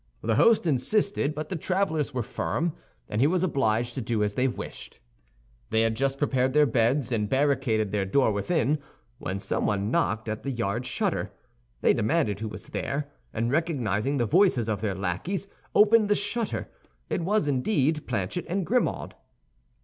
The 0.23 0.33
host 0.33 0.65
insisted; 0.65 1.35
but 1.35 1.49
the 1.49 1.55
travelers 1.55 2.11
were 2.11 2.23
firm, 2.23 2.73
and 3.07 3.21
he 3.21 3.27
was 3.27 3.43
obliged 3.43 3.93
to 3.93 4.01
do 4.01 4.23
as 4.23 4.33
they 4.33 4.47
wished. 4.47 4.99
They 5.69 5.81
had 5.83 5.95
just 5.95 6.17
prepared 6.17 6.53
their 6.53 6.65
beds 6.65 7.11
and 7.11 7.29
barricaded 7.29 7.91
their 7.91 8.05
door 8.07 8.31
within, 8.31 8.79
when 9.19 9.37
someone 9.37 9.91
knocked 9.91 10.27
at 10.27 10.41
the 10.41 10.49
yard 10.49 10.87
shutter; 10.87 11.29
they 11.81 11.93
demanded 11.93 12.39
who 12.39 12.47
was 12.47 12.65
there, 12.69 13.11
and 13.31 13.51
recognizing 13.51 14.17
the 14.17 14.25
voices 14.25 14.67
of 14.67 14.81
their 14.81 14.95
lackeys, 14.95 15.47
opened 15.75 16.09
the 16.09 16.15
shutter. 16.15 16.67
It 17.07 17.21
was 17.21 17.47
indeed 17.47 18.07
Planchet 18.07 18.47
and 18.49 18.65
Grimaud. 18.65 19.13